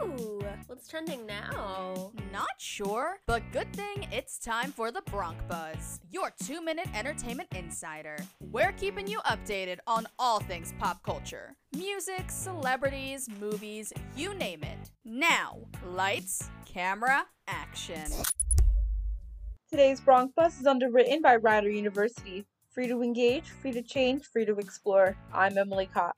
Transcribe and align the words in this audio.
Ooh, 0.00 0.40
what's 0.66 0.88
trending 0.88 1.26
now? 1.26 2.12
Not 2.32 2.46
sure, 2.58 3.18
but 3.26 3.42
good 3.52 3.74
thing 3.74 4.06
it's 4.12 4.38
time 4.38 4.70
for 4.70 4.92
the 4.92 5.02
Bronc 5.02 5.36
Buzz, 5.48 6.00
your 6.10 6.32
two 6.44 6.62
minute 6.62 6.88
entertainment 6.94 7.48
insider. 7.54 8.16
We're 8.40 8.72
keeping 8.72 9.06
you 9.06 9.18
updated 9.20 9.78
on 9.86 10.06
all 10.18 10.40
things 10.40 10.72
pop 10.78 11.02
culture 11.02 11.54
music, 11.76 12.30
celebrities, 12.30 13.28
movies, 13.40 13.92
you 14.16 14.34
name 14.34 14.62
it. 14.62 14.90
Now, 15.04 15.58
lights, 15.84 16.48
camera, 16.64 17.24
action. 17.46 18.06
Today's 19.70 20.00
Bronc 20.00 20.34
Buzz 20.34 20.60
is 20.60 20.66
underwritten 20.66 21.22
by 21.22 21.36
Rider 21.36 21.70
University. 21.70 22.46
Free 22.70 22.86
to 22.86 23.02
engage, 23.02 23.48
free 23.48 23.72
to 23.72 23.82
change, 23.82 24.24
free 24.24 24.46
to 24.46 24.56
explore. 24.56 25.16
I'm 25.32 25.58
Emily 25.58 25.88
Katt. 25.92 26.16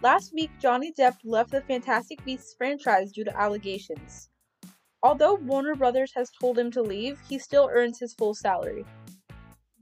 Last 0.00 0.32
week, 0.32 0.50
Johnny 0.60 0.92
Depp 0.92 1.16
left 1.24 1.50
the 1.50 1.60
Fantastic 1.62 2.24
Beasts 2.24 2.54
franchise 2.54 3.10
due 3.10 3.24
to 3.24 3.36
allegations. 3.36 4.30
Although 5.02 5.34
Warner 5.34 5.74
Brothers 5.74 6.12
has 6.14 6.30
told 6.40 6.56
him 6.56 6.70
to 6.70 6.82
leave, 6.82 7.18
he 7.28 7.36
still 7.36 7.68
earns 7.72 7.98
his 7.98 8.14
full 8.14 8.32
salary. 8.32 8.84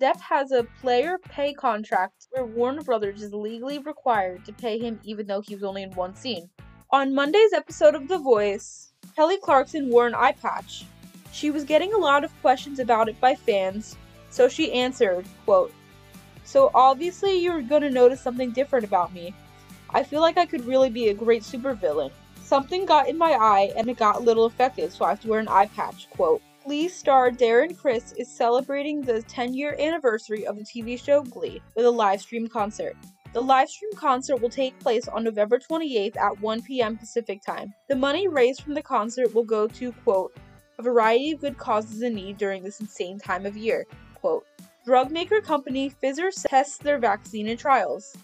Depp 0.01 0.19
has 0.21 0.52
a 0.52 0.65
player 0.80 1.19
pay 1.19 1.52
contract 1.52 2.29
where 2.30 2.47
Warner 2.47 2.80
Brothers 2.80 3.23
is 3.23 3.34
legally 3.34 3.79
required 3.79 4.47
to 4.47 4.55
pay 4.55 4.79
him 4.79 4.98
even 5.05 5.27
though 5.27 5.43
he 5.43 5.55
was 5.55 5.65
only 5.65 5.83
in 5.83 5.91
one 5.93 6.15
scene. 6.15 6.48
On 6.91 7.15
Monday's 7.15 7.52
episode 7.52 7.95
of 7.95 8.09
The 8.09 8.19
Voice, 8.19 8.95
Kelly 9.15 9.37
Clarkson 9.37 9.91
wore 9.91 10.07
an 10.07 10.15
eye 10.15 10.33
patch. 10.33 10.87
She 11.30 11.51
was 11.51 11.65
getting 11.65 11.93
a 11.93 11.98
lot 11.98 12.24
of 12.24 12.41
questions 12.41 12.79
about 12.79 13.10
it 13.10 13.21
by 13.21 13.35
fans, 13.35 13.96
so 14.30 14.48
she 14.48 14.73
answered, 14.73 15.27
quote, 15.45 15.74
So 16.45 16.71
obviously 16.74 17.37
you're 17.37 17.60
gonna 17.60 17.91
notice 17.91 18.23
something 18.23 18.52
different 18.52 18.87
about 18.87 19.12
me. 19.12 19.35
I 19.96 20.02
feel 20.02 20.20
like 20.20 20.36
I 20.36 20.45
could 20.45 20.66
really 20.66 20.91
be 20.91 21.09
a 21.09 21.14
great 21.14 21.42
supervillain. 21.42 22.10
Something 22.42 22.84
got 22.84 23.09
in 23.09 23.16
my 23.16 23.32
eye 23.32 23.73
and 23.78 23.88
it 23.88 23.96
got 23.96 24.16
a 24.16 24.20
little 24.20 24.45
affected, 24.45 24.92
so 24.92 25.07
I 25.07 25.09
have 25.09 25.21
to 25.21 25.29
wear 25.29 25.40
an 25.40 25.48
eye 25.48 25.71
patch. 25.74 26.10
Quote. 26.10 26.43
Glee 26.66 26.87
star 26.87 27.30
Darren 27.30 27.74
Criss 27.74 28.12
is 28.18 28.30
celebrating 28.30 29.01
the 29.01 29.23
10 29.23 29.54
year 29.54 29.74
anniversary 29.79 30.46
of 30.46 30.59
the 30.59 30.65
TV 30.65 31.02
show 31.02 31.23
Glee 31.23 31.62
with 31.74 31.87
a 31.87 31.90
live 31.90 32.21
stream 32.21 32.46
concert. 32.46 32.95
The 33.32 33.40
live 33.40 33.71
stream 33.71 33.93
concert 33.95 34.37
will 34.37 34.51
take 34.51 34.79
place 34.80 35.09
on 35.09 35.24
November 35.24 35.59
28th 35.59 36.18
at 36.18 36.38
1 36.43 36.60
p.m. 36.60 36.99
Pacific 36.99 37.40
time. 37.40 37.73
The 37.88 37.96
money 37.96 38.28
raised 38.28 38.65
from 38.65 38.74
the 38.74 38.82
concert 38.82 39.34
will 39.34 39.45
go 39.45 39.66
to, 39.66 39.93
quote, 40.04 40.37
a 40.78 40.82
variety 40.82 41.30
of 41.30 41.40
good 41.40 41.56
causes 41.56 42.02
in 42.02 42.15
need 42.15 42.37
during 42.37 42.62
this 42.62 42.80
insane 42.80 43.18
time 43.18 43.46
of 43.46 43.56
year. 43.56 43.87
Quote, 44.15 44.45
Drug 44.84 45.10
maker 45.10 45.40
company 45.40 45.90
Pfizer 45.90 46.30
tests 46.49 46.76
their 46.76 46.99
vaccine 46.99 47.49
in 47.49 47.56
trials. 47.56 48.15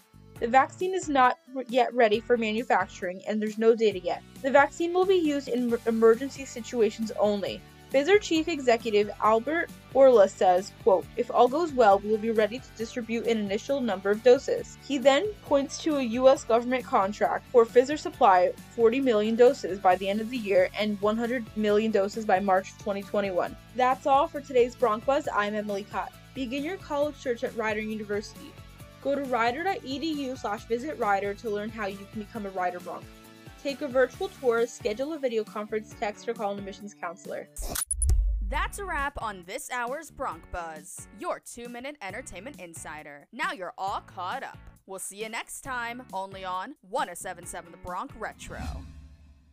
The 0.43 0.49
vaccine 0.49 0.93
is 0.93 1.07
not 1.07 1.37
yet 1.69 1.93
ready 1.93 2.19
for 2.19 2.35
manufacturing 2.35 3.21
and 3.25 3.41
there's 3.41 3.57
no 3.57 3.75
data 3.75 3.99
yet. 3.99 4.21
The 4.41 4.51
vaccine 4.51 4.93
will 4.93 5.05
be 5.05 5.15
used 5.15 5.47
in 5.47 5.73
emergency 5.85 6.43
situations 6.43 7.13
only. 7.17 7.61
Pfizer 7.93 8.19
chief 8.19 8.49
executive 8.49 9.09
Albert 9.21 9.69
Bourla 9.95 10.29
says, 10.29 10.73
quote, 10.83 11.05
if 11.15 11.31
all 11.31 11.47
goes 11.47 11.71
well, 11.71 11.99
we 11.99 12.09
will 12.09 12.17
be 12.17 12.31
ready 12.31 12.59
to 12.59 12.67
distribute 12.75 13.25
an 13.25 13.37
initial 13.37 13.79
number 13.79 14.11
of 14.11 14.21
doses. 14.21 14.77
He 14.85 14.97
then 14.97 15.31
points 15.45 15.77
to 15.83 15.95
a 15.95 16.03
U.S. 16.19 16.43
government 16.43 16.83
contract 16.83 17.45
for 17.49 17.65
Pfizer 17.65 17.97
supply 17.97 18.51
40 18.75 18.99
million 18.99 19.37
doses 19.37 19.79
by 19.79 19.95
the 19.95 20.09
end 20.09 20.19
of 20.19 20.29
the 20.29 20.35
year 20.35 20.67
and 20.77 20.99
100 20.99 21.55
million 21.55 21.89
doses 21.89 22.25
by 22.25 22.41
March 22.41 22.73
2021. 22.79 23.55
That's 23.77 24.05
all 24.05 24.27
for 24.27 24.41
today's 24.41 24.75
Bronc. 24.75 25.05
I'm 25.07 25.55
Emily 25.55 25.85
Katt. 25.89 26.11
Begin 26.33 26.65
your 26.65 26.75
college 26.77 27.15
search 27.15 27.45
at 27.45 27.55
Rider 27.55 27.79
University. 27.79 28.51
Go 29.03 29.15
to 29.15 29.23
rider.edu 29.23 30.37
slash 30.37 30.63
visit 30.65 30.97
Rider 30.97 31.33
to 31.33 31.49
learn 31.49 31.69
how 31.69 31.87
you 31.87 31.97
can 32.11 32.21
become 32.21 32.45
a 32.45 32.49
Rider 32.51 32.79
Bronc. 32.79 33.03
Take 33.61 33.81
a 33.81 33.87
virtual 33.87 34.29
tour, 34.29 34.65
schedule 34.65 35.13
a 35.13 35.19
video 35.19 35.43
conference, 35.43 35.93
text, 35.99 36.27
or 36.27 36.33
call 36.33 36.53
an 36.53 36.59
admissions 36.59 36.93
counselor. 36.93 37.49
That's 38.49 38.79
a 38.79 38.85
wrap 38.85 39.21
on 39.21 39.43
this 39.45 39.69
hour's 39.71 40.09
Bronc 40.09 40.49
Buzz, 40.51 41.07
your 41.19 41.41
two 41.41 41.67
minute 41.67 41.97
entertainment 42.01 42.61
insider. 42.61 43.27
Now 43.33 43.51
you're 43.51 43.73
all 43.77 44.01
caught 44.01 44.43
up. 44.43 44.57
We'll 44.85 44.99
see 44.99 45.23
you 45.23 45.29
next 45.29 45.61
time, 45.61 46.03
only 46.13 46.45
on 46.45 46.75
1077 46.89 47.71
The 47.71 47.77
Bronc 47.77 48.11
Retro. 48.17 48.61